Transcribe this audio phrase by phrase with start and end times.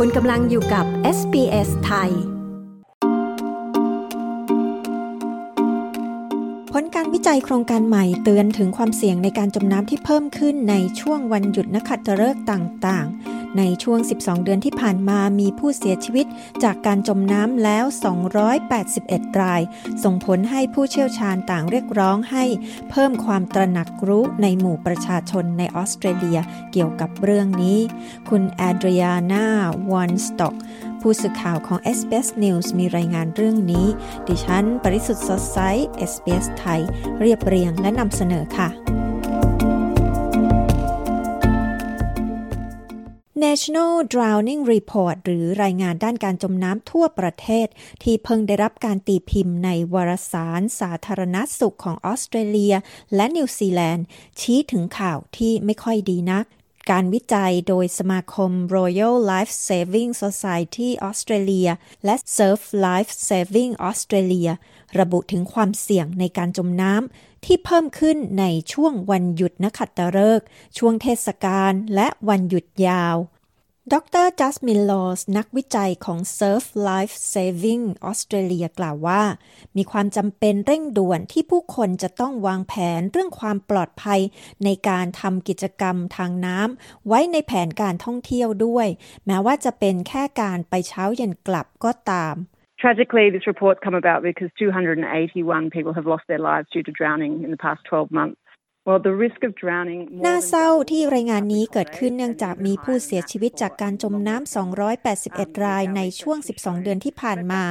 [0.00, 0.86] คุณกำลังอยู่กับ
[1.18, 2.10] SBS ไทย
[6.72, 16.26] ผลการวิจัยโครงการใหม่เตือนถึงความเสี่ยงในการจมน้ำที่เพิ่มขึ้นในช่วงวันหยุดนักขัตฤกษ์ต่าง ๆ ในช่วง 12 เดือนที่ผ่านมามีผู้เสียชีวิต
[16.64, 17.84] จากการจมน้ำแล้ว
[18.62, 19.62] 281 ราย
[20.04, 22.44] ส่งผลให้ผู้เชี่ยวชาญต่างเรียกร้องให้
[22.90, 26.38] เพิ่มความตระหนักรู้ในหมู่ประชาชนในออสเตรเลีย
[26.72, 27.78] เกี่ยวกับเรื่องนี้
[28.28, 29.46] คุณแอดริอานา
[29.90, 30.54] วอนสต็อก
[31.00, 33.86] ผู้สื่อข่าวของ SBS News มีรายงานเรื่องนี้
[34.26, 35.58] ดิฉัน ปริสุทธ์สดใส
[36.10, 36.80] SBS ไทย
[37.20, 38.70] เรียบเรียงและนำเสนอค่ะ
[43.44, 47.66] National Drowning Report หรือรายงานด้านการจมน้ำทั่วประเทศ
[48.02, 52.74] ที่เพิ่งได้รับการตีพิมพ์ในวารสารสาธารณสุขของออสเตรเลีย
[53.14, 54.04] และนิวซีแลนด์
[54.40, 56.44] ชี้ถึงข่าวที่ไม่ค่อยดีนัก
[56.90, 61.72] การวิจัยโดยสมาคม Royal Life Saving Society Australia
[62.04, 64.52] และ Surf Life Saving Australia
[64.98, 70.46] ระบุถึงความเสี่ยงในการจมน้ำที่เพิ่มขึ้นในช่วงวันหยุดนักขัตฤกษ์
[70.78, 73.16] ช่วงเทศกาลและวันหยุดยาว
[73.92, 79.22] ดรจัสมินลอสนักวิจัยของ Surf Life Saving Australia กล่าวว่า
[79.76, 84.20] มีความจำเป็นเร่งด่วนที่ผู้คนจะต้องวางแผนเรื่องความปลอดภัย
[84.64, 88.88] ในการทำกิจกรรมทางน้ำไว้ในแผนการท่องเที่ยวด้วย
[89.26, 92.36] แม้ว่าจะเป็นแค่การไปเช้าเย็นกลับก็ตาม
[92.84, 97.42] Tragically, this report come about because 281 people have lost their lives due to drowning
[97.44, 98.38] in the past 12 months.
[100.24, 104.54] น่าเศร้าที่รายงานนี้เกิดขึ้นเนื่องจากมีผู้เสียชีวิตจากการจมน้ำ
[105.04, 107.62] 281 รายในช่วง 12 เดือนที่ผ่านมา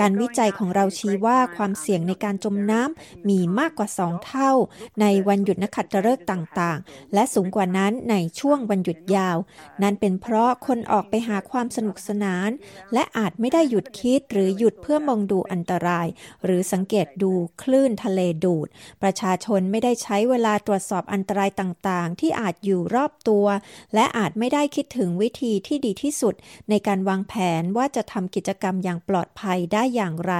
[0.00, 4.52] การวิจัยของเราชี้ว่าความเสี่ยงในการจมน้ำมีมากกว่า 2 เท่า
[5.00, 9.36] ในวันหยุดนักขัตฤกษ์ต่างๆ และสูงกว่านั้นในช่วงวันหยุดยาว
[9.82, 12.50] นั่นเป็นเพราะคนออกไปหาความสนุกสนาน
[12.92, 16.06] และอาจไม่ได้หยุดคิดหรือหยุดเพื่อมองดูอันตราย
[16.44, 17.32] หรือสังเกตดู
[17.62, 18.68] คลื่นทะเลดูด
[19.02, 23.46] ประชาชนไม่ได้ใช้เวลาตรวจสอบอันตรายต่างๆ ที่อาจอยู่รอบตัว
[23.94, 26.34] และอาจไม่ได้คิดถึงวิธีที่ดีที่สุด
[26.68, 30.34] ในการวางแผนว่าจะทำกิจกรรมอย่างปลอดภัยได้อย่างไร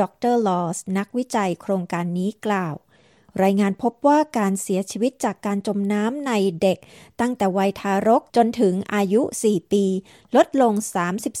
[0.00, 2.74] ดรลอส นักวิจัยโครงการนี้กล่าว
[3.42, 6.78] รายงานพบว่าการเสียชีวิตจากการจมน้ำในเด็ก
[7.20, 9.84] ตั้งแต่วัยทารกจนถึงอายุ 4 ปี
[10.36, 10.72] ลดลง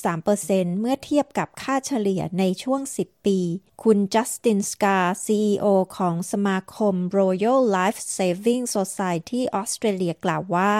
[0.06, 3.38] 33%เมื่อเทียบกับค่าเฉลี่ยในช่วง 10 ปี
[3.82, 5.66] คุณจัสตินสกา CEO
[5.96, 10.72] ของสมาคม Royal Life Saving Society Australia กล่าวว่า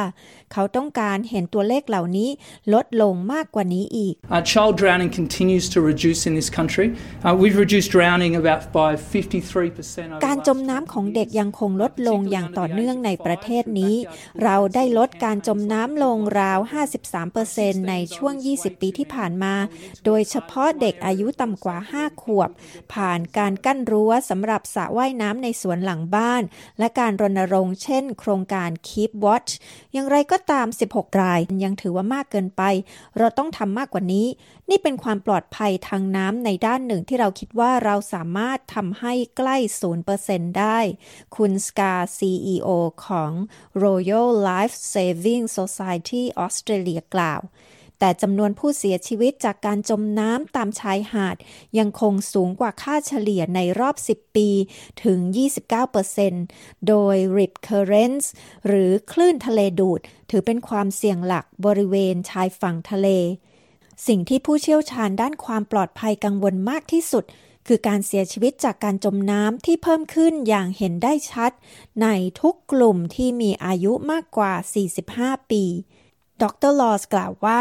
[0.53, 2.31] เขาต้องการเห็นตัวเลขเหล่านี้
[2.75, 6.87] ลดลงมากกว่านี้อีก uh, child drowning continues to reduce in this country
[7.25, 13.94] uh, we've reduced drowning about by 53%การจมน้ำของของเด็กยังคงลดลงอย่างต่อเนื่องในประเทศนี้
[14.42, 16.59] เราได้ลดการจมน้ำลงราว
[17.25, 19.54] 53%ในช่วง 20 ปีที่ผ่านมา
[20.04, 22.50] โดยเฉพาะเด็กอายุต่ำกว่า 5 ขวบ
[22.92, 26.42] ผ่านการกั้นรั้วสำหรับสระว่ายน้ำในสวนหลังบ้าน
[26.78, 29.50] และการรณรงค์เช่น โครงการ Keep Watch
[29.92, 32.62] อย่างไรก็ตาม 16 รายยังถือว่ามากเกินไป
[33.19, 34.26] เราต้องทำมากกว่านี้
[34.71, 39.56] นี่เป็นความปลอดภัยทางน้ำในด้านหนึ่งที่เราคิดว่าเราสามารถทำให้ใกล้
[40.06, 40.78] 0%ได้
[41.37, 42.69] คุณสกา CEO
[43.06, 43.32] ของ
[43.84, 47.43] Royal Life Saving Society Australia กล่าว
[48.00, 51.37] แต่จำนวนผู้เสียชีวิตจากการจมน้ำตามชายหาด
[51.78, 54.49] ยังคงสูงกว่าค่าเฉลี่ยในรอบ 10 ปี
[55.04, 55.19] ถึง
[56.04, 58.27] 29%โดย Rip Currents
[58.66, 60.00] หรือคลื่นทะเลดูด
[60.31, 63.09] ถือเป็นความเสี่ยงหลักบริเวณชายฝั่งทะเล
[64.06, 67.25] สิ่งที่ผู้เชี่ยวชาญด้านความปลอดภัยกังวลมากที่สุด
[67.67, 71.53] คือการเสียชีวิตจากการจมน้ำที่เพิ่มขึ้นอย่างเห็นได้ชัด
[72.03, 72.09] ใน
[72.41, 74.53] ทุกกลุ่มที่มีอายุมากกว่า
[75.01, 75.65] 45 ปี
[76.43, 77.59] ดรลอสกล่าวว่า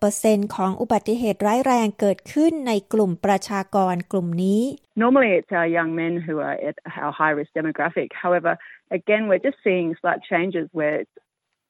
[0.00, 4.62] 57%ของอุบัติเหตุร้ายแรงเกิดขึ้นในกลุ่มประชากรกลุ่มนี้
[5.02, 8.08] Normally it's our young men who are at our high risk demographic.
[8.24, 8.52] However,
[8.98, 11.16] again, we're just seeing slight changes where it's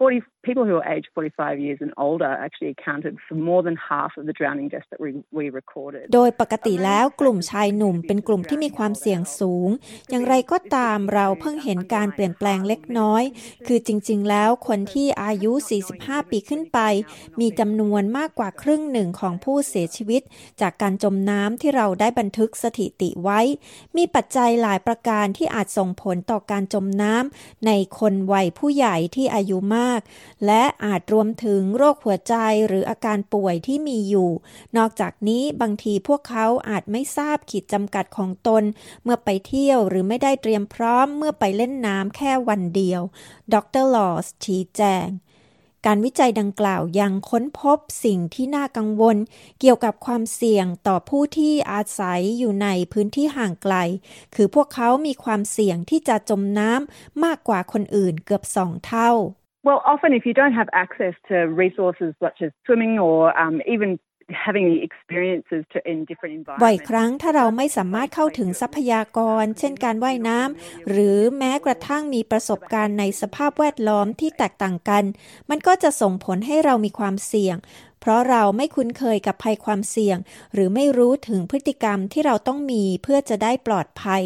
[0.03, 4.13] 40, people who are aged 45 years and older actually accounted for more than half
[4.19, 6.05] of the drowning deaths that we, we recorded.
[6.15, 9.69] โดยปกติแล้วกลุ่มชายหนุ่มเป็นกลุ่มที่มีความเสี่ยงสูง
[10.11, 13.23] อย่างไรก็ตามเราเพิ่งเห็นการเปลี่ยนแปลงเล็กน้อย
[13.67, 15.53] คือจริง ๆ แล้วคนที่อายุ
[15.93, 16.79] 45 ปีขึ้นไป
[17.41, 20.23] มีจำนวนมากกว่าครึ่งหนึ่งของผู้เสียชีวิต
[20.61, 23.41] จากการจมน้ำที่เราได้บันทึกสถิติไว้
[23.97, 30.01] มีปัจจัยหลายประการที่อาจส่งผลต่อการจมน้ำในคนวัยผู้ใหญ่ที่อายุมากาก
[30.47, 32.35] และอาจรวมถึงโรคหัวใจ
[32.67, 34.31] หรืออาการป่วยที่มีอยู่
[34.77, 38.63] นอกจากนี้บางทีพวกเขาอาจไม่ทราบขีดจำกัดของตน
[39.03, 43.03] เมื่อไปเที่ยวหรือไม่ได้เตรียมพร้อมเมื่อไปเล่นน้ำแค่วันเดียว
[43.55, 45.09] ดรลอสชี้แจง
[45.87, 49.17] การวิจัยดังกล่าวยังค้นพบสิ่งที่น่ากังวล
[49.61, 53.75] เกี่ยวกับความเสี่ยงต่อผู้ที่อาศัยอยู่ในพื้นที่ห่างไกล
[54.35, 59.11] คือพวกเขามีความเสี่ยงที่จะจมน้ำมากกว่าคนอื่นเกือบสองเท่า
[59.67, 63.91] Well, often if you don't have access to resources such as swimming or um, even
[66.63, 75.05] บ่อยครั้งถ้าเราไม่สามารถเข้าถึงทรัพยากร เช่นการว่ายน้ำหรือแม้กระทั่งมีประสบการณ์ในสภาพแวดล้อมที่แตกต่างกัน
[75.51, 77.57] มันก็จะส่งผลให้เรามีความเสี่ยง
[78.01, 80.19] เพราะเราไม่คุ้นเคยกับภัยความเสี่ยง
[80.55, 84.23] หรือไม่รู้ถึงพฤติกรรมที่เราต้องมีเพื่อจะได้ปลอดภัย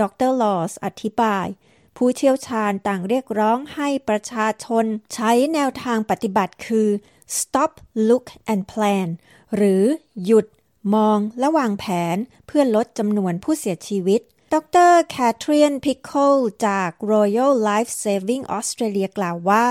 [0.00, 1.46] ดรลอสอธิบาย
[1.96, 6.88] ผู้เชี่ยวชาญต่างเรียกร้องให้ประชาชนใช้แนวทางปฏิบัติคือ
[7.38, 7.72] stop
[8.08, 9.08] look and plan
[9.56, 9.82] หรือ
[10.24, 10.46] หยุด
[10.94, 14.20] มองและวางแผนเพื่อลดจำนวนผู้เสียชีวิต
[14.54, 14.56] ด
[14.90, 16.36] รแคทรีนพิคโคล
[16.66, 19.66] จาก Royal Life Saving Australia กล่าวว่า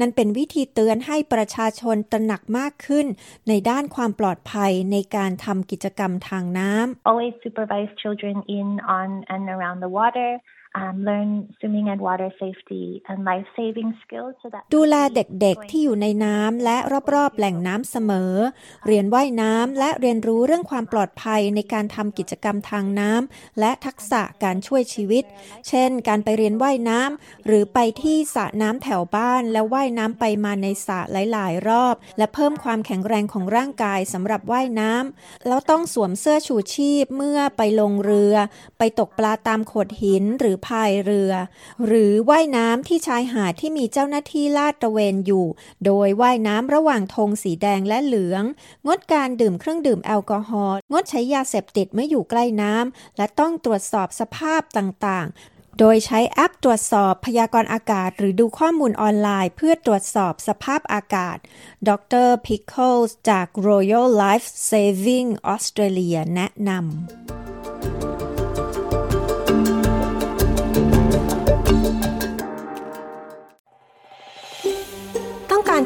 [0.00, 3.06] นั่นเป็นวิธีเตือนให้ประชาชนตระหนักมากขึ้น
[3.48, 10.30] ในด้านความปลอดภัยในการทำกิจกรรมทางน้ำ Always supervise children in on and around the water
[10.80, 16.78] um, learn swimming and water safety and life saving skills so that ดูแลเด็กๆ ที่อยู่ในน้ำและ
[17.14, 18.34] รอบๆ แหล่งน้ำเสมอ
[18.86, 25.24] เรียนว่ายน้ำและเรียนรู้เรื่องความปลอดภัยในการทำกิจกรรมทางน้ำและทักษะการช่วยชีวิต
[25.68, 38.34] เช่น การไปเรียนว่ายน้ำหรือไปที่สระน้ำแถวบ้านแล้วว่ายน้ำไปมาในสระหลายๆ รอบ และเพิ่มความแข็งแรงของร่างกายสำหรับว่ายน้ำแล้วต้องสวมเสื้อชูชีพเมื่อไปลงเรือ
[38.78, 41.32] ไปตกปลาตามโขดหินหรือพายเรือ
[41.86, 45.46] หรือว่ายน้ำที่ชายหาดที่มีเจ้าหน้าที่ลาดตระเวนอยู่
[45.84, 48.44] โดยว่ายน้ำระหว่างธงสีแดงและเหลือง
[48.86, 61.36] งดการดื่มเครื่องดื่มแอลกอฮอล์งดใช้ยาเสพติดเมื่ออยู่ใกล้น้ำและต้องตรวจสอบสภาพต่างๆโดยใช้แอปตรวจสอบพยากรณ์อากาศ หรือดูข้อมูลออนไลน์เพื่อตรวจสอบสภาพอากาศ
[61.88, 61.90] ด
[62.26, 67.21] ร Pickles จาก Royal Life Saving Australia แนะนำ